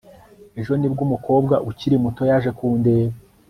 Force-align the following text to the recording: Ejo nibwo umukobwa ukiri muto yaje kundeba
Ejo 0.59 0.73
nibwo 0.77 1.01
umukobwa 1.07 1.55
ukiri 1.69 1.95
muto 2.03 2.21
yaje 2.29 2.49
kundeba 2.57 3.15